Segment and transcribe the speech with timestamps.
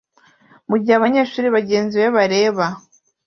[0.69, 2.65] mugihe abanyeshuri bagenzi be bareba